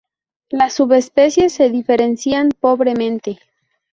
[0.49, 3.37] Las subespecies se diferencian pobremente.